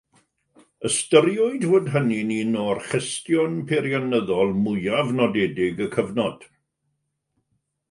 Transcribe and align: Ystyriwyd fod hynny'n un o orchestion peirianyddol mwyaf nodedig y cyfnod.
Ystyriwyd 0.87 1.67
fod 1.73 1.91
hynny'n 1.95 2.31
un 2.37 2.57
o 2.61 2.63
orchestion 2.77 3.61
peirianyddol 3.73 4.55
mwyaf 4.65 5.15
nodedig 5.21 5.87
y 5.89 5.91
cyfnod. 5.99 6.51